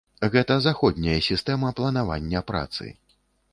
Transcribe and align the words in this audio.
Гэта 0.35 0.55
заходняя 0.67 1.19
сістэма 1.27 1.71
планавання 1.81 2.43
працы. 2.53 2.85